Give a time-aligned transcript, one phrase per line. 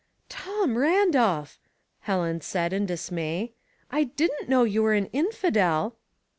[0.29, 1.59] ""Tom Randolph!"
[1.99, 3.53] Helen said, in dismay.
[3.55, 3.57] *^
[3.91, 5.95] I dldnt know you were an infidel."